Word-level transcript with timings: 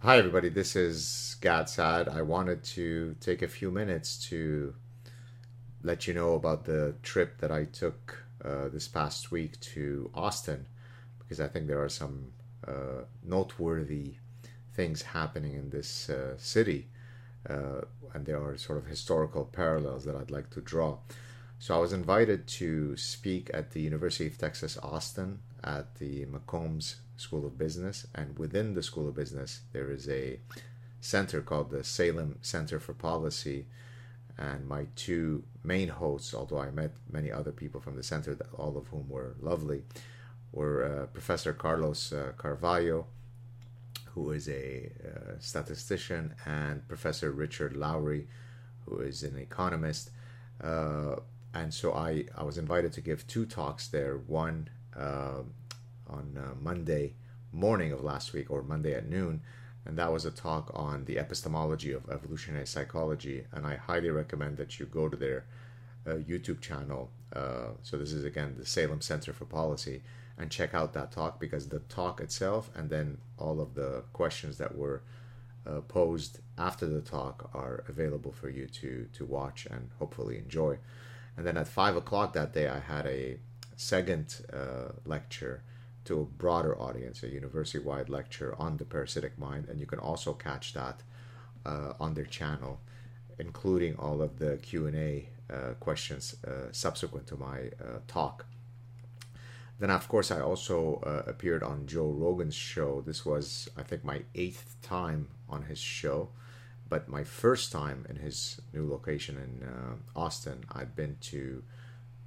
Hi, 0.00 0.16
everybody. 0.16 0.48
This 0.48 0.76
is 0.76 1.34
Gad 1.40 1.68
Saad. 1.68 2.08
I 2.08 2.22
wanted 2.22 2.62
to 2.76 3.16
take 3.18 3.42
a 3.42 3.48
few 3.48 3.72
minutes 3.72 4.16
to 4.28 4.72
let 5.82 6.06
you 6.06 6.14
know 6.14 6.34
about 6.34 6.66
the 6.66 6.94
trip 7.02 7.38
that 7.38 7.50
I 7.50 7.64
took 7.64 8.24
uh, 8.44 8.68
this 8.68 8.86
past 8.86 9.32
week 9.32 9.58
to 9.74 10.08
Austin 10.14 10.66
because 11.18 11.40
I 11.40 11.48
think 11.48 11.66
there 11.66 11.82
are 11.82 11.88
some 11.88 12.28
uh, 12.64 13.06
noteworthy 13.24 14.14
things 14.72 15.02
happening 15.02 15.54
in 15.54 15.70
this 15.70 16.08
uh, 16.08 16.36
city 16.36 16.86
uh, 17.50 17.80
and 18.14 18.24
there 18.24 18.40
are 18.40 18.56
sort 18.56 18.78
of 18.78 18.86
historical 18.86 19.46
parallels 19.46 20.04
that 20.04 20.14
I'd 20.14 20.30
like 20.30 20.50
to 20.50 20.60
draw. 20.60 20.98
So 21.58 21.74
I 21.74 21.78
was 21.78 21.92
invited 21.92 22.46
to 22.46 22.96
speak 22.96 23.50
at 23.52 23.72
the 23.72 23.80
University 23.80 24.28
of 24.28 24.38
Texas 24.38 24.78
Austin 24.80 25.40
at 25.64 25.96
the 25.96 26.26
McCombs 26.26 26.96
School 27.16 27.46
of 27.46 27.58
Business, 27.58 28.06
and 28.14 28.38
within 28.38 28.74
the 28.74 28.82
School 28.82 29.08
of 29.08 29.16
Business, 29.16 29.62
there 29.72 29.90
is 29.90 30.08
a 30.08 30.40
center 31.00 31.40
called 31.40 31.70
the 31.70 31.84
Salem 31.84 32.38
Center 32.42 32.78
for 32.78 32.94
Policy. 32.94 33.66
And 34.36 34.68
my 34.68 34.86
two 34.94 35.42
main 35.64 35.88
hosts, 35.88 36.32
although 36.32 36.60
I 36.60 36.70
met 36.70 36.92
many 37.10 37.32
other 37.32 37.50
people 37.50 37.80
from 37.80 37.96
the 37.96 38.04
center, 38.04 38.36
all 38.56 38.76
of 38.76 38.86
whom 38.88 39.08
were 39.08 39.34
lovely, 39.40 39.82
were 40.52 40.84
uh, 40.84 41.06
Professor 41.06 41.52
Carlos 41.52 42.12
uh, 42.12 42.32
Carvalho, 42.36 43.06
who 44.14 44.30
is 44.30 44.48
a 44.48 44.92
uh, 45.04 45.32
statistician, 45.40 46.34
and 46.46 46.86
Professor 46.86 47.32
Richard 47.32 47.76
Lowery, 47.76 48.28
who 48.86 49.00
is 49.00 49.24
an 49.24 49.36
economist. 49.38 50.10
Uh, 50.62 51.16
and 51.54 51.72
so 51.74 51.92
I, 51.92 52.24
I 52.36 52.44
was 52.44 52.58
invited 52.58 52.92
to 52.94 53.00
give 53.00 53.26
two 53.26 53.46
talks 53.46 53.88
there 53.88 54.18
one 54.18 54.68
uh, 54.98 55.42
on 56.08 56.36
uh, 56.36 56.54
Monday 56.60 57.14
morning 57.52 57.92
of 57.92 58.02
last 58.02 58.32
week 58.32 58.50
or 58.50 58.62
Monday 58.62 58.94
at 58.94 59.08
noon, 59.08 59.40
and 59.84 59.96
that 59.98 60.12
was 60.12 60.24
a 60.24 60.30
talk 60.30 60.70
on 60.74 61.04
the 61.04 61.18
epistemology 61.18 61.92
of 61.92 62.08
evolutionary 62.10 62.66
psychology. 62.66 63.44
And 63.52 63.66
I 63.66 63.76
highly 63.76 64.10
recommend 64.10 64.56
that 64.58 64.78
you 64.78 64.86
go 64.86 65.08
to 65.08 65.16
their 65.16 65.44
uh, 66.06 66.16
YouTube 66.16 66.60
channel. 66.60 67.10
Uh, 67.34 67.68
so 67.82 67.96
this 67.96 68.12
is 68.12 68.24
again 68.24 68.56
the 68.58 68.66
Salem 68.66 69.00
Center 69.00 69.32
for 69.32 69.44
Policy, 69.44 70.02
and 70.36 70.50
check 70.50 70.74
out 70.74 70.92
that 70.94 71.12
talk 71.12 71.40
because 71.40 71.68
the 71.68 71.80
talk 71.80 72.20
itself 72.20 72.70
and 72.74 72.90
then 72.90 73.18
all 73.38 73.60
of 73.60 73.74
the 73.74 74.04
questions 74.12 74.58
that 74.58 74.76
were 74.76 75.02
uh, 75.66 75.80
posed 75.82 76.38
after 76.56 76.86
the 76.86 77.00
talk 77.00 77.50
are 77.54 77.84
available 77.88 78.32
for 78.32 78.48
you 78.48 78.66
to 78.66 79.06
to 79.12 79.24
watch 79.24 79.66
and 79.70 79.90
hopefully 79.98 80.38
enjoy. 80.38 80.78
And 81.36 81.46
then 81.46 81.56
at 81.56 81.68
five 81.68 81.96
o'clock 81.96 82.32
that 82.32 82.52
day, 82.52 82.68
I 82.68 82.80
had 82.80 83.06
a 83.06 83.38
second 83.78 84.44
uh, 84.52 84.92
lecture 85.06 85.62
to 86.04 86.20
a 86.20 86.24
broader 86.24 86.78
audience, 86.78 87.22
a 87.22 87.28
university 87.28 87.78
wide 87.78 88.10
lecture 88.10 88.54
on 88.58 88.76
the 88.76 88.84
parasitic 88.84 89.38
mind. 89.38 89.68
And 89.68 89.80
you 89.80 89.86
can 89.86 89.98
also 89.98 90.34
catch 90.34 90.74
that 90.74 91.02
uh, 91.64 91.94
on 91.98 92.12
their 92.12 92.26
channel, 92.26 92.80
including 93.38 93.96
all 93.96 94.20
of 94.20 94.38
the 94.38 94.58
Q&A 94.58 95.28
uh, 95.50 95.74
questions 95.80 96.36
uh, 96.46 96.70
subsequent 96.72 97.26
to 97.28 97.36
my 97.36 97.70
uh, 97.80 98.00
talk. 98.06 98.44
Then, 99.78 99.90
of 99.90 100.08
course, 100.08 100.30
I 100.30 100.40
also 100.40 101.00
uh, 101.06 101.30
appeared 101.30 101.62
on 101.62 101.86
Joe 101.86 102.10
Rogan's 102.10 102.54
show. 102.54 103.00
This 103.00 103.24
was, 103.24 103.70
I 103.76 103.82
think, 103.82 104.04
my 104.04 104.22
eighth 104.34 104.76
time 104.82 105.28
on 105.48 105.62
his 105.62 105.78
show 105.78 106.30
but 106.88 107.08
my 107.08 107.24
first 107.24 107.70
time 107.70 108.06
in 108.08 108.16
his 108.16 108.60
new 108.72 108.88
location 108.88 109.36
in 109.36 109.68
uh, 109.68 110.18
Austin, 110.18 110.64
I'd 110.72 110.96
been 110.96 111.16
to 111.22 111.62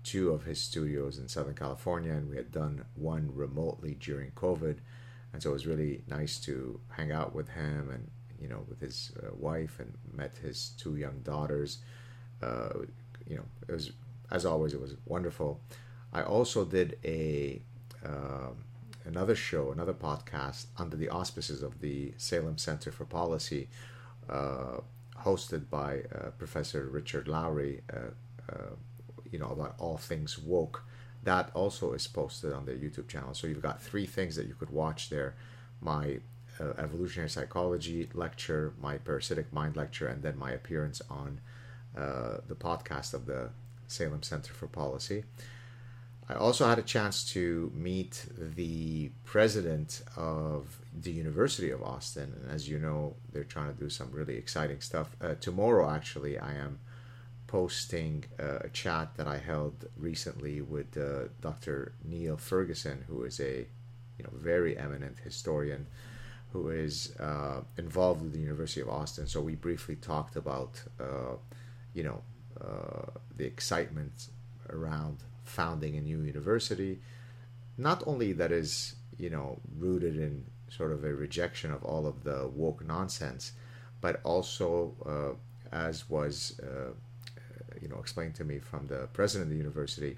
two 0.04 0.32
of 0.32 0.44
his 0.44 0.62
studios 0.62 1.18
in 1.18 1.28
Southern 1.28 1.56
California, 1.56 2.12
and 2.12 2.30
we 2.30 2.36
had 2.36 2.52
done 2.52 2.86
one 2.96 3.32
remotely 3.34 3.96
during 4.00 4.32
COVID, 4.32 4.78
and 5.34 5.42
so 5.42 5.52
it 5.52 5.54
was 5.54 5.68
really 5.68 6.04
nice 6.08 6.40
to 6.40 6.80
hang 6.90 7.12
out 7.12 7.34
with 7.34 7.50
him 7.50 7.90
and 7.90 8.10
you 8.40 8.48
know 8.48 8.66
with 8.68 8.80
his 8.80 9.12
uh, 9.22 9.28
wife 9.36 9.80
and 9.80 9.94
met 10.14 10.36
his 10.42 10.72
two 10.78 10.96
young 10.96 11.20
daughters. 11.20 11.80
Uh, 12.42 12.86
you 13.28 13.38
know, 13.38 13.46
it 13.68 13.72
was 13.72 13.92
as 14.32 14.46
always, 14.46 14.74
it 14.74 14.82
was 14.82 14.96
wonderful. 15.06 15.60
I 16.14 16.23
also 16.23 16.66
did 16.66 16.98
a 17.06 17.61
um, 18.04 18.64
another 19.06 19.36
show, 19.36 19.72
another 19.72 19.94
podcast 19.94 20.66
under 20.78 20.95
the 20.95 21.10
auspices 21.10 21.61
of 21.61 21.82
the 21.82 22.14
Salem 22.17 22.58
Center 22.58 22.92
for 22.92 23.06
Policy, 23.06 23.67
uh, 24.30 24.78
hosted 25.20 25.70
by 25.70 26.02
uh, 26.16 26.32
Professor 26.38 26.88
Richard 26.88 27.28
Lowery. 27.28 27.82
Uh, 27.92 28.11
you 29.31 29.39
know 29.39 29.49
about 29.49 29.75
all 29.80 29.97
things 29.97 30.37
woke. 30.37 30.83
That 31.23 31.52
also 31.53 31.93
is 31.93 32.08
posted 32.08 32.52
on 32.53 32.65
their 32.65 32.75
youtube 32.75 33.08
channel. 33.08 33.33
So 33.33 33.47
you've 33.47 33.61
got 33.61 33.81
three 33.81 34.05
things 34.05 34.36
that 34.36 34.47
you 34.47 34.55
could 34.55 34.71
watch 34.71 35.09
there. 35.09 35.36
My 35.80 36.19
uh, 36.59 36.73
evolutionary 36.77 37.30
psychology 37.30 38.09
lecture 38.14 38.73
my 38.81 38.97
parasitic 38.97 39.52
mind 39.53 39.75
lecture 39.75 40.08
and 40.08 40.21
then 40.21 40.37
my 40.37 40.52
appearance 40.52 41.02
on 41.09 41.39
uh, 41.97 42.37
the 42.47 42.55
podcast 42.55 43.14
of 43.14 43.25
the 43.25 43.49
salem 43.87 44.23
center 44.23 44.53
for 44.53 44.67
policy. 44.67 45.23
I 46.30 46.36
also 46.36 46.65
had 46.65 46.80
a 46.80 46.83
chance 46.83 47.25
to 47.33 47.71
meet 47.75 48.25
the 48.37 49.11
president 49.25 50.02
of 50.15 50.80
the 50.98 51.11
university 51.11 51.71
of 51.71 51.81
austin 51.83 52.33
and 52.42 52.52
as 52.52 52.69
you 52.69 52.80
know 52.80 53.15
they're 53.31 53.43
trying 53.43 53.73
to 53.73 53.80
do 53.80 53.89
some 53.89 54.09
really 54.11 54.37
exciting 54.37 54.81
stuff. 54.81 55.15
Uh, 55.21 55.36
tomorrow 55.39 55.89
actually 55.89 56.37
i 56.37 56.53
am 56.53 56.80
posting 57.52 58.23
uh, 58.39 58.60
a 58.62 58.70
chat 58.70 59.10
that 59.17 59.28
I 59.28 59.38
held 59.38 59.86
recently 59.98 60.62
with 60.62 60.95
uh, 60.95 61.28
Dr. 61.42 61.92
Niall 62.06 62.38
Ferguson, 62.38 63.04
who 63.10 63.23
is 63.26 63.42
a 63.42 63.67
you 64.17 64.23
know 64.23 64.32
very 64.34 64.78
eminent 64.78 65.17
historian 65.22 65.86
who 66.54 66.70
is 66.70 67.14
uh, 67.20 67.60
involved 67.78 68.22
with 68.22 68.32
the 68.32 68.40
University 68.40 68.80
of 68.80 68.88
Austin. 68.88 69.28
So 69.28 69.42
we 69.42 69.56
briefly 69.56 69.98
talked 69.98 70.38
about 70.38 70.82
uh, 70.98 71.36
you 71.94 72.04
know 72.04 72.22
uh, 72.61 73.20
the 73.36 73.45
excitement 73.45 74.30
around 74.70 75.17
founding 75.44 75.98
a 75.98 76.02
new 76.02 76.22
university, 76.22 77.02
not 77.78 78.02
only 78.08 78.32
that 78.32 78.54
is 78.54 78.95
you 79.17 79.30
know 79.30 79.60
rooted 79.78 80.16
in 80.16 80.45
sort 80.70 80.94
of 80.94 81.04
a 81.04 81.14
rejection 81.14 81.73
of 81.73 81.84
all 81.84 82.08
of 82.08 82.23
the 82.23 82.50
woke 82.56 82.82
nonsense, 82.88 83.52
but 84.00 84.22
also 84.23 84.95
uh, 85.06 85.76
as 85.76 86.10
was 86.10 86.58
you 87.82 87.88
know 87.88 87.98
explained 87.98 88.36
to 88.36 88.44
me 88.44 88.60
from 88.60 88.88
the 88.88 89.08
president 89.14 89.48
of 89.48 89.52
the 89.52 89.58
university 89.58 90.17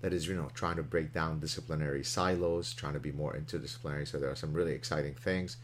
that 0.00 0.12
is 0.12 0.26
you 0.26 0.34
know 0.34 0.48
trying 0.54 0.76
to 0.76 0.82
break 0.82 1.12
down 1.12 1.40
disciplinary 1.40 2.04
silos 2.04 2.74
trying 2.74 2.94
to 2.94 3.00
be 3.00 3.12
more 3.12 3.34
interdisciplinary. 3.34 4.06
So 4.06 4.18
there 4.18 4.30
are 4.30 4.36
some 4.36 4.52
really 4.52 4.72
exciting 4.72 5.14
things. 5.14 5.56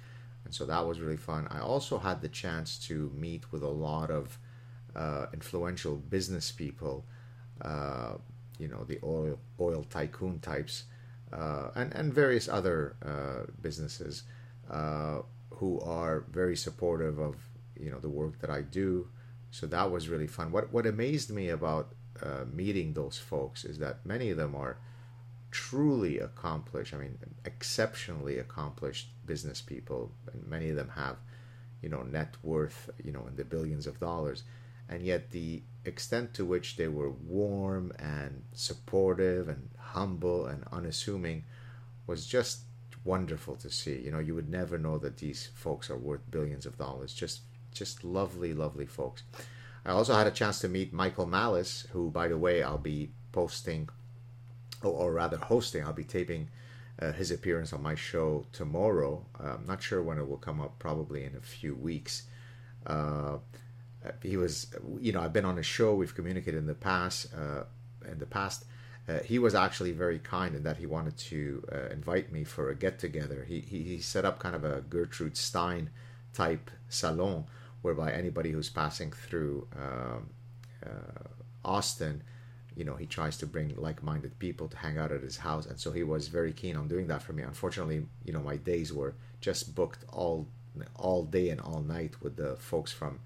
And 0.44 0.54
so 0.54 0.64
that 0.64 0.86
was 0.86 1.00
really 1.00 1.16
fun. 1.16 1.46
I 1.50 1.60
also 1.60 1.98
had 1.98 2.22
the 2.22 2.28
chance 2.28 2.78
to 2.86 3.12
meet 3.14 3.52
with 3.52 3.62
a 3.62 3.68
lot 3.68 4.10
of 4.10 4.38
uh, 4.96 5.26
influential 5.34 5.96
business 5.96 6.50
people 6.50 7.04
uh, 7.60 8.14
you 8.58 8.68
know 8.68 8.84
the 8.84 8.98
oil 9.02 9.38
oil 9.60 9.84
tycoon 9.90 10.38
types 10.40 10.84
uh, 11.32 11.70
and 11.74 11.94
and 11.94 12.12
various 12.12 12.48
other 12.48 12.96
uh, 13.04 13.50
businesses 13.62 14.24
uh, 14.70 15.20
who 15.50 15.80
are 15.80 16.24
very 16.30 16.56
supportive 16.56 17.18
of 17.18 17.36
you 17.78 17.90
know 17.90 17.98
the 17.98 18.08
work 18.08 18.38
that 18.40 18.50
I 18.50 18.62
do 18.62 19.08
so 19.50 19.66
that 19.66 19.90
was 19.90 20.08
really 20.08 20.26
fun. 20.26 20.52
What 20.52 20.72
what 20.72 20.86
amazed 20.86 21.30
me 21.30 21.48
about 21.48 21.94
uh, 22.22 22.44
meeting 22.52 22.92
those 22.92 23.18
folks 23.18 23.64
is 23.64 23.78
that 23.78 24.04
many 24.04 24.30
of 24.30 24.36
them 24.36 24.54
are 24.54 24.78
truly 25.50 26.18
accomplished. 26.18 26.94
I 26.94 26.98
mean, 26.98 27.18
exceptionally 27.44 28.38
accomplished 28.38 29.08
business 29.24 29.60
people, 29.60 30.12
and 30.32 30.46
many 30.46 30.70
of 30.70 30.76
them 30.76 30.90
have, 30.94 31.16
you 31.80 31.88
know, 31.88 32.02
net 32.02 32.36
worth, 32.42 32.90
you 33.02 33.12
know, 33.12 33.26
in 33.26 33.36
the 33.36 33.44
billions 33.44 33.86
of 33.86 34.00
dollars, 34.00 34.42
and 34.88 35.02
yet 35.02 35.30
the 35.30 35.62
extent 35.84 36.34
to 36.34 36.44
which 36.44 36.76
they 36.76 36.88
were 36.88 37.10
warm 37.10 37.92
and 37.98 38.42
supportive 38.52 39.48
and 39.48 39.70
humble 39.78 40.46
and 40.46 40.64
unassuming 40.72 41.44
was 42.06 42.26
just 42.26 42.60
wonderful 43.04 43.56
to 43.56 43.70
see. 43.70 43.98
You 44.00 44.10
know, 44.10 44.18
you 44.18 44.34
would 44.34 44.50
never 44.50 44.76
know 44.76 44.98
that 44.98 45.16
these 45.16 45.48
folks 45.54 45.88
are 45.88 45.96
worth 45.96 46.30
billions 46.30 46.66
of 46.66 46.76
dollars 46.76 47.14
just 47.14 47.40
just 47.72 48.04
lovely, 48.04 48.52
lovely 48.52 48.86
folks. 48.86 49.22
I 49.84 49.92
also 49.92 50.14
had 50.14 50.26
a 50.26 50.30
chance 50.30 50.58
to 50.60 50.68
meet 50.68 50.92
Michael 50.92 51.26
Malice, 51.26 51.86
who, 51.92 52.10
by 52.10 52.28
the 52.28 52.38
way, 52.38 52.62
I'll 52.62 52.78
be 52.78 53.10
posting, 53.32 53.88
or, 54.82 54.92
or 54.92 55.12
rather 55.12 55.38
hosting. 55.38 55.84
I'll 55.84 55.92
be 55.92 56.04
taping 56.04 56.50
uh, 57.00 57.12
his 57.12 57.30
appearance 57.30 57.72
on 57.72 57.82
my 57.82 57.94
show 57.94 58.44
tomorrow. 58.52 59.24
Uh, 59.42 59.54
I'm 59.54 59.66
not 59.66 59.82
sure 59.82 60.02
when 60.02 60.18
it 60.18 60.28
will 60.28 60.36
come 60.36 60.60
up. 60.60 60.78
Probably 60.78 61.24
in 61.24 61.36
a 61.36 61.40
few 61.40 61.74
weeks. 61.74 62.24
Uh, 62.86 63.38
he 64.22 64.36
was, 64.36 64.68
you 65.00 65.12
know, 65.12 65.20
I've 65.20 65.32
been 65.32 65.44
on 65.44 65.58
a 65.58 65.62
show. 65.62 65.94
We've 65.94 66.14
communicated 66.14 66.58
in 66.58 66.66
the 66.66 66.74
past. 66.74 67.32
Uh, 67.34 67.64
in 68.10 68.18
the 68.18 68.26
past, 68.26 68.64
uh, 69.08 69.20
he 69.20 69.38
was 69.38 69.54
actually 69.54 69.92
very 69.92 70.18
kind 70.18 70.54
in 70.54 70.62
that 70.64 70.76
he 70.76 70.86
wanted 70.86 71.16
to 71.16 71.64
uh, 71.72 71.88
invite 71.90 72.30
me 72.32 72.44
for 72.44 72.70
a 72.70 72.74
get 72.74 72.98
together. 72.98 73.44
He, 73.48 73.60
he 73.60 73.82
he 73.82 73.98
set 74.00 74.24
up 74.24 74.38
kind 74.38 74.54
of 74.54 74.64
a 74.64 74.82
Gertrude 74.82 75.36
Stein 75.36 75.90
type 76.34 76.70
salon 76.88 77.44
whereby 77.82 78.12
anybody 78.12 78.50
who's 78.50 78.70
passing 78.70 79.12
through 79.12 79.66
um, 79.76 80.30
uh, 80.84 81.28
Austin, 81.64 82.22
you 82.76 82.84
know, 82.84 82.94
he 82.94 83.06
tries 83.06 83.36
to 83.36 83.46
bring 83.46 83.74
like-minded 83.76 84.38
people 84.38 84.68
to 84.68 84.76
hang 84.76 84.98
out 84.98 85.12
at 85.12 85.22
his 85.22 85.38
house, 85.38 85.66
and 85.66 85.78
so 85.78 85.90
he 85.90 86.02
was 86.02 86.28
very 86.28 86.52
keen 86.52 86.76
on 86.76 86.88
doing 86.88 87.06
that 87.08 87.22
for 87.22 87.32
me. 87.32 87.42
Unfortunately, 87.42 88.06
you 88.24 88.32
know, 88.32 88.40
my 88.40 88.56
days 88.56 88.92
were 88.92 89.14
just 89.40 89.74
booked 89.74 90.04
all 90.12 90.46
all 90.94 91.24
day 91.24 91.48
and 91.48 91.60
all 91.60 91.80
night 91.80 92.14
with 92.22 92.36
the 92.36 92.54
folks 92.56 92.92
from 92.92 93.18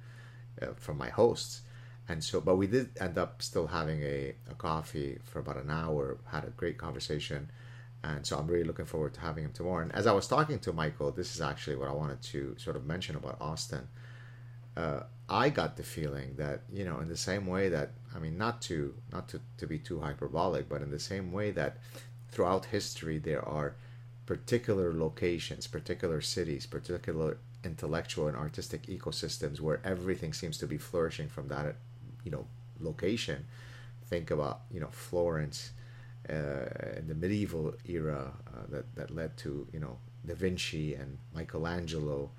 uh, 0.61 0.69
from 0.77 0.97
my 0.97 1.09
hosts. 1.09 1.63
And 2.09 2.23
so, 2.25 2.41
but 2.41 2.57
we 2.57 2.67
did 2.67 2.91
end 3.01 3.17
up 3.17 3.43
still 3.43 3.69
having 3.69 4.03
a, 4.03 4.35
a 4.51 4.55
coffee 4.55 5.19
for 5.25 5.39
about 5.39 5.57
an 5.57 5.71
hour, 5.71 6.19
had 6.27 6.45
a 6.45 6.51
great 6.51 6.77
conversation. 6.77 7.51
And 8.05 8.27
so 8.27 8.37
I'm 8.37 8.47
really 8.47 8.65
looking 8.65 8.85
forward 8.85 9.15
to 9.15 9.21
having 9.21 9.45
him 9.45 9.53
tomorrow. 9.53 9.83
And 9.83 9.95
as 9.95 10.07
I 10.07 10.13
was 10.13 10.27
talking 10.27 10.59
to 10.61 10.73
Michael, 10.73 11.13
this 11.13 11.35
is 11.35 11.41
actually 11.41 11.77
what 11.77 11.89
I 11.89 11.93
wanted 11.93 12.21
to 12.23 12.55
sort 12.59 12.77
of 12.77 12.85
mention 12.85 13.15
about 13.17 13.37
Austin. 13.41 13.87
Uh, 14.77 15.01
I 15.29 15.51
got 15.51 15.77
the 15.77 15.83
feeling 15.83 16.35
that 16.37 16.63
you 16.73 16.85
know, 16.85 16.99
in 16.99 17.09
the 17.09 17.17
same 17.17 17.47
way 17.47 17.69
that 17.69 17.93
I 18.15 18.19
mean, 18.19 18.37
not 18.37 18.61
to 18.63 18.95
not 19.13 19.29
to, 19.29 19.41
to 19.59 19.67
be 19.67 19.79
too 19.79 20.01
hyperbolic, 20.01 20.69
but 20.69 20.83
in 20.83 20.91
the 20.91 20.99
same 20.99 21.33
way 21.33 21.51
that 21.53 21.79
throughout 22.31 22.67
history 22.67 23.19
there 23.19 23.47
are 23.47 23.77
particular 24.27 24.93
locations, 24.93 25.67
particular 25.67 26.21
cities, 26.21 26.67
particular 26.67 27.39
intellectual 27.65 28.27
and 28.27 28.37
artistic 28.37 28.87
ecosystems 28.87 29.61
where 29.61 29.81
everything 29.85 30.33
seems 30.33 30.59
to 30.59 30.67
be 30.67 30.79
flourishing 30.79 31.29
from 31.29 31.49
that 31.49 31.77
you 32.25 32.31
know 32.31 32.47
location. 32.81 33.45
Think 34.07 34.31
about 34.31 34.63
you 34.71 34.81
know 34.81 34.91
Florence 34.91 35.71
uh, 36.29 36.99
in 36.99 37.07
the 37.09 37.15
medieval 37.15 37.75
era 37.87 38.33
uh, 38.49 38.61
that 38.69 38.95
that 38.95 39.11
led 39.11 39.37
to 39.39 39.67
you 39.73 39.81
know 39.81 39.97
Da 40.27 40.35
Vinci 40.35 40.95
and 40.95 41.19
Michelangelo 41.35 42.31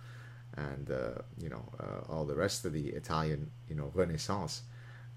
and 0.56 0.92
uh, 0.92 1.22
you 1.42 1.50
know 1.50 1.64
uh, 1.80 2.12
all 2.12 2.26
the 2.26 2.36
rest 2.36 2.66
of 2.66 2.74
the 2.74 2.90
Italian 2.90 3.52
you 3.70 3.76
know 3.76 3.92
Renaissance. 3.94 4.64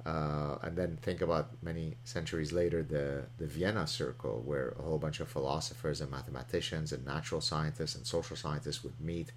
Uh, 0.04 0.56
and 0.62 0.76
then 0.76 0.96
think 1.02 1.20
about 1.20 1.50
many 1.62 1.96
centuries 2.04 2.52
later 2.52 2.80
the, 2.84 3.24
the 3.38 3.46
Vienna 3.46 3.88
Circle, 3.88 4.40
where 4.44 4.68
a 4.78 4.82
whole 4.82 4.98
bunch 4.98 5.18
of 5.18 5.28
philosophers 5.28 6.00
and 6.00 6.08
mathematicians 6.12 6.92
and 6.92 7.04
natural 7.04 7.40
scientists 7.40 7.96
and 7.96 8.06
social 8.06 8.36
scientists 8.36 8.84
would 8.84 9.00
meet 9.00 9.32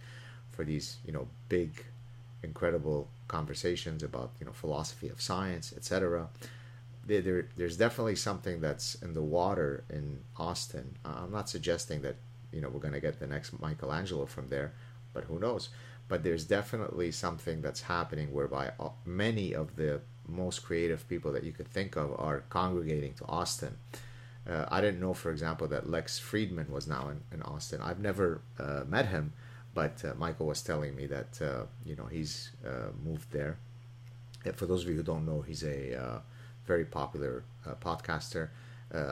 for 0.52 0.64
these, 0.64 0.98
you 1.04 1.12
know, 1.12 1.28
big, 1.48 1.84
incredible 2.44 3.10
conversations 3.28 4.04
about, 4.04 4.30
you 4.40 4.46
know, 4.46 4.52
philosophy 4.52 5.10
of 5.10 5.20
science, 5.20 5.74
etc. 5.76 6.30
There, 7.10 7.22
there, 7.22 7.48
there's 7.56 7.76
definitely 7.76 8.16
something 8.16 8.62
that's 8.62 8.94
in 9.02 9.16
the 9.16 9.24
water 9.24 9.84
in 9.90 10.20
Austin. 10.38 10.96
I'm 11.04 11.32
not 11.32 11.50
suggesting 11.50 12.04
that, 12.04 12.18
you 12.52 12.62
know, 12.62 12.70
we're 12.70 12.80
going 12.80 12.94
to 12.94 13.00
get 13.00 13.20
the 13.20 13.26
next 13.26 13.60
Michelangelo 13.60 14.28
from 14.28 14.50
there, 14.50 14.74
but 15.12 15.24
who 15.24 15.40
knows? 15.40 15.70
But 16.08 16.24
there's 16.24 16.46
definitely 16.46 17.12
something 17.12 17.62
that's 17.62 17.82
happening 17.82 18.32
whereby 18.32 18.74
many 19.06 19.56
of 19.56 19.76
the 19.76 20.02
most 20.28 20.60
creative 20.64 21.10
people 21.10 21.32
that 21.34 21.44
you 21.44 21.52
could 21.52 21.68
think 21.68 21.96
of 21.96 22.16
are 22.20 22.44
congregating 22.50 23.14
to 23.16 23.26
Austin. 23.26 23.76
Uh, 24.48 24.66
I 24.70 24.80
didn't 24.80 25.00
know, 25.00 25.16
for 25.16 25.32
example, 25.32 25.68
that 25.70 25.90
Lex 25.90 26.20
Fridman 26.20 26.70
was 26.70 26.88
now 26.88 27.10
in, 27.10 27.22
in 27.34 27.42
Austin. 27.42 27.82
I've 27.82 28.00
never 28.00 28.42
uh, 28.60 28.84
met 28.88 29.08
him, 29.08 29.34
but 29.74 30.06
uh, 30.06 30.14
Michael 30.16 30.46
was 30.46 30.62
telling 30.62 30.96
me 30.96 31.08
that 31.08 31.42
uh, 31.42 31.66
you 31.84 31.96
know 31.96 32.06
he's 32.06 32.52
uh, 32.66 32.92
moved 33.04 33.32
there. 33.32 33.58
And 34.46 34.56
for 34.56 34.68
those 34.68 34.84
of 34.84 34.90
you 34.90 34.96
who 34.96 35.04
don't 35.04 35.26
know, 35.26 35.42
he's 35.42 35.64
a 35.64 36.00
uh, 36.00 36.20
very 36.74 36.86
popular 36.86 37.44
podcaster. 37.82 38.46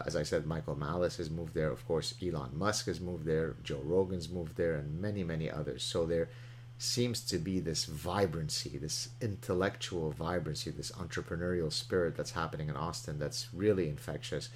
as 0.07 0.15
I 0.15 0.24
said, 0.24 0.45
Michael 0.45 0.75
Malice 0.75 1.18
has 1.18 1.30
moved 1.30 1.54
there. 1.54 1.71
Of 1.71 1.83
course, 1.88 2.13
Elon 2.24 2.51
Musk 2.63 2.86
has 2.88 3.00
moved 3.00 3.25
there. 3.25 3.56
Joe 3.63 3.81
Rogan's 3.83 4.30
moved 4.30 4.56
there, 4.57 4.75
and 4.75 5.01
many, 5.07 5.24
many 5.24 5.48
others. 5.59 5.81
So 5.83 6.06
there 6.06 6.30
seems 6.77 7.21
to 7.21 7.38
be 7.38 7.59
this 7.59 7.86
vibrancy, 7.86 8.77
this 8.77 9.09
intellectual 9.21 10.12
vibrancy, 10.12 10.69
this 10.71 10.92
entrepreneurial 10.92 11.71
spirit 11.71 12.15
that's 12.15 12.31
happening 12.31 12.69
in 12.69 12.75
Austin 12.75 13.18
that's 13.18 13.48
really 13.54 13.89
infectious. 13.89 14.50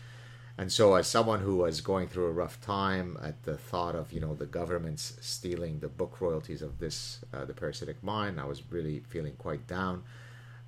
And 0.57 0.71
so, 0.71 0.95
as 0.95 1.07
someone 1.07 1.39
who 1.39 1.56
was 1.57 1.81
going 1.81 2.07
through 2.07 2.25
a 2.25 2.31
rough 2.31 2.62
time 2.62 3.18
at 3.24 3.44
the 3.44 3.57
thought 3.57 3.95
of 3.95 4.13
you 4.13 4.19
know 4.19 4.36
the 4.36 4.45
government's 4.45 5.18
stealing 5.21 5.80
the 5.80 5.88
book 5.88 6.21
royalties 6.21 6.62
of 6.62 6.77
this 6.77 7.19
uh, 7.33 7.45
the 7.45 7.54
Parasitic 7.54 8.04
Mind, 8.04 8.39
I 8.39 8.45
was 8.45 8.62
really 8.69 9.00
feeling 9.00 9.33
quite 9.38 9.65
down. 9.65 10.04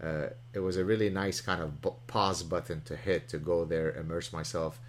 Uh, 0.01 0.27
it 0.53 0.59
was 0.59 0.77
a 0.77 0.85
really 0.85 1.09
nice 1.09 1.41
kind 1.41 1.61
of 1.61 2.07
pause 2.07 2.43
button 2.43 2.81
to 2.81 2.95
hit 2.95 3.27
to 3.29 3.37
go 3.37 3.65
there, 3.65 3.91
immerse 3.93 4.33
myself 4.33 4.79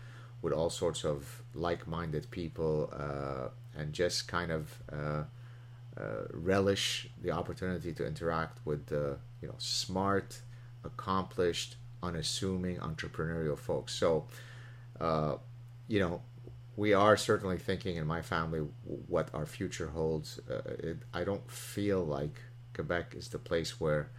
with 0.42 0.52
all 0.52 0.70
sorts 0.70 1.04
of 1.04 1.42
like-minded 1.54 2.30
people, 2.30 2.92
uh, 2.92 3.48
and 3.76 3.92
just 3.92 4.28
kind 4.28 4.50
of 4.52 4.78
uh, 4.92 5.22
uh, 5.96 6.26
relish 6.32 7.08
the 7.22 7.30
opportunity 7.30 7.92
to 7.92 8.06
interact 8.06 8.58
with 8.64 8.86
the 8.86 9.16
you 9.40 9.48
know 9.48 9.54
smart, 9.58 10.40
accomplished, 10.84 11.76
unassuming 12.02 12.76
entrepreneurial 12.78 13.58
folks. 13.58 13.94
So, 13.94 14.26
uh, 15.00 15.36
you 15.88 16.00
know, 16.00 16.20
we 16.76 16.92
are 16.92 17.16
certainly 17.16 17.58
thinking 17.58 17.96
in 17.96 18.06
my 18.06 18.22
family 18.22 18.60
what 19.08 19.28
our 19.32 19.46
future 19.46 19.88
holds. 19.88 20.40
Uh, 20.50 20.60
it, 20.78 20.98
I 21.12 21.24
don't 21.24 21.48
feel 21.50 22.04
like 22.04 22.40
Quebec 22.74 23.14
is 23.16 23.28
the 23.28 23.38
place 23.38 23.80
where 23.80 24.10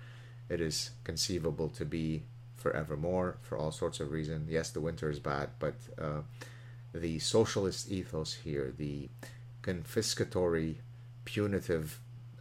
it 0.49 0.61
is 0.61 0.91
conceivable 1.03 1.69
to 1.69 1.85
be 1.85 2.23
forevermore 2.55 3.37
for 3.41 3.57
all 3.57 3.71
sorts 3.71 3.99
of 3.99 4.11
reasons. 4.11 4.49
Yes, 4.49 4.71
the 4.71 4.81
winter 4.81 5.09
is 5.09 5.19
bad, 5.19 5.49
but 5.59 5.75
uh, 5.99 6.21
the 6.93 7.19
socialist 7.19 7.91
ethos 7.91 8.33
here, 8.33 8.73
the 8.77 9.09
confiscatory 9.61 10.75
punitive, 11.25 11.99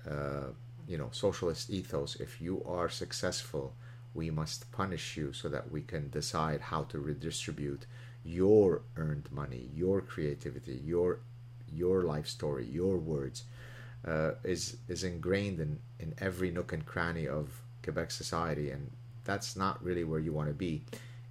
uh, 0.09 0.49
you 0.87 0.99
know, 0.99 1.09
socialist 1.13 1.71
ethos. 1.71 2.17
If 2.17 2.41
you 2.41 2.63
are 2.67 2.89
successful, 2.89 3.75
we 4.15 4.31
must 4.31 4.71
punish 4.71 5.17
you 5.17 5.33
so 5.33 5.49
that 5.49 5.71
we 5.71 5.83
can 5.83 6.09
decide 6.11 6.61
how 6.61 6.85
to 6.85 6.99
redistribute 6.99 7.87
your 8.25 8.83
earned 8.97 9.31
money, 9.31 9.69
your 9.75 10.01
creativity, 10.01 10.81
your 10.85 11.19
your 11.71 12.03
life 12.03 12.29
story, 12.29 12.65
your 12.67 12.97
words, 12.97 13.45
uh, 14.07 14.33
is 14.45 14.77
is 14.89 15.05
ingrained 15.05 15.61
in 15.61 15.79
in 15.99 16.15
every 16.19 16.51
nook 16.51 16.73
and 16.73 16.87
cranny 16.87 17.27
of 17.27 17.64
Quebec 17.85 18.11
society, 18.11 18.71
and 18.71 18.91
that's 19.25 19.57
not 19.57 19.83
really 19.85 20.05
where 20.05 20.21
you 20.21 20.33
want 20.33 20.49
to 20.49 20.55
be 20.55 20.83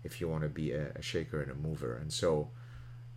if 0.04 0.20
you 0.22 0.28
want 0.28 0.44
to 0.44 0.50
be 0.50 0.72
a, 0.72 0.92
a 0.96 1.02
shaker 1.02 1.42
and 1.42 1.52
a 1.52 1.56
mover. 1.56 1.96
And 1.98 2.12
so, 2.12 2.50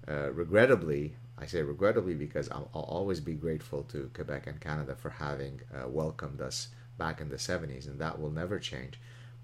uh, 0.08 0.30
regrettably, 0.32 1.16
I 1.38 1.46
say 1.46 1.62
regrettably 1.62 2.14
because 2.14 2.50
I'll, 2.50 2.70
I'll, 2.74 2.82
always 2.82 3.20
be 3.20 3.34
grateful 3.34 3.82
to 3.84 4.10
Quebec 4.14 4.46
and 4.46 4.60
Canada 4.60 4.94
for 4.94 5.10
having 5.10 5.60
uh, 5.74 5.88
welcomed 5.88 6.40
us 6.40 6.68
back 6.96 7.20
in 7.20 7.28
the 7.28 7.36
70s, 7.36 7.86
and 7.86 7.98
that 7.98 8.20
will 8.20 8.30
never 8.30 8.58
change. 8.58 8.98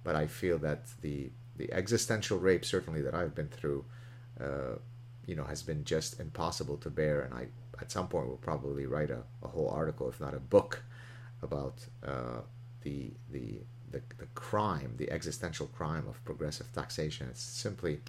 But 0.04 0.16
I 0.16 0.26
feel 0.26 0.58
that 0.58 0.86
the 1.02 1.30
the 1.56 1.72
existential 1.72 2.38
rape, 2.38 2.64
certainly 2.64 3.02
that 3.02 3.14
I've 3.14 3.34
been 3.34 3.48
through, 3.48 3.84
uh, 4.40 4.76
you 5.26 5.36
know, 5.36 5.44
has 5.44 5.62
been 5.62 5.84
just 5.84 6.18
impossible 6.18 6.76
to 6.78 6.90
bear. 6.90 7.22
And 7.22 7.34
I, 7.34 7.46
at 7.80 7.90
some 7.90 8.08
point, 8.08 8.28
will 8.28 8.36
probably 8.36 8.86
write 8.86 9.10
a, 9.10 9.22
a 9.42 9.48
whole 9.48 9.68
article, 9.68 10.08
if 10.08 10.20
not 10.20 10.34
a 10.34 10.40
book, 10.40 10.82
about 11.42 11.74
uh, 12.06 12.40
the, 12.82 13.12
the 13.30 13.60
the 13.92 14.02
the 14.18 14.26
crime, 14.34 14.94
the 14.96 15.10
existential 15.10 15.66
crime 15.68 16.06
of 16.08 16.22
progressive 16.24 16.72
taxation. 16.72 17.28
It's 17.30 17.42
simply 17.42 18.00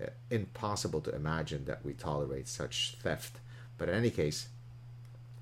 uh, 0.00 0.06
impossible 0.30 1.00
to 1.02 1.14
imagine 1.14 1.64
that 1.66 1.84
we 1.84 1.92
tolerate 1.94 2.48
such 2.48 2.96
theft. 3.02 3.38
But 3.78 3.88
in 3.88 3.94
any 3.94 4.10
case, 4.10 4.48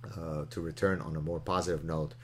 uh, 0.05 0.45
to 0.51 0.61
return 0.61 1.01
on 1.01 1.17
a 1.17 1.21
more 1.21 1.41
positive 1.41 1.85
note, 1.85 2.15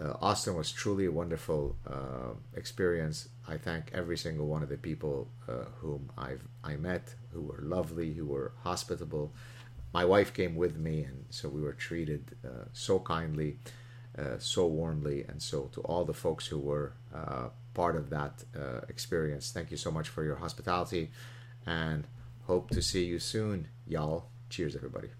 uh, 0.00 0.14
Austin 0.20 0.54
was 0.54 0.72
truly 0.72 1.06
a 1.06 1.10
wonderful 1.10 1.76
uh, 1.86 2.32
experience. 2.54 3.28
I 3.46 3.56
thank 3.56 3.90
every 3.92 4.16
single 4.16 4.46
one 4.46 4.62
of 4.62 4.68
the 4.68 4.76
people 4.76 5.28
uh, 5.48 5.64
whom 5.80 6.10
I've 6.16 6.46
I 6.64 6.76
met, 6.76 7.14
who 7.32 7.42
were 7.42 7.60
lovely, 7.60 8.12
who 8.14 8.26
were 8.26 8.52
hospitable. 8.62 9.32
My 9.92 10.04
wife 10.04 10.32
came 10.32 10.54
with 10.56 10.76
me, 10.76 11.02
and 11.02 11.24
so 11.30 11.48
we 11.48 11.62
were 11.62 11.72
treated 11.72 12.36
so 12.72 13.00
kindly, 13.00 13.56
Uh, 14.20 14.38
so 14.38 14.66
warmly, 14.66 15.24
and 15.28 15.40
so 15.40 15.70
to 15.72 15.80
all 15.82 16.04
the 16.04 16.12
folks 16.12 16.46
who 16.46 16.58
were 16.58 16.92
uh, 17.14 17.48
part 17.72 17.96
of 17.96 18.10
that 18.10 18.44
uh, 18.54 18.80
experience. 18.88 19.50
Thank 19.50 19.70
you 19.70 19.76
so 19.76 19.90
much 19.90 20.08
for 20.08 20.22
your 20.24 20.36
hospitality 20.36 21.10
and 21.64 22.06
hope 22.46 22.68
to 22.70 22.82
see 22.82 23.04
you 23.04 23.18
soon, 23.18 23.68
y'all. 23.86 24.26
Cheers, 24.50 24.76
everybody. 24.76 25.19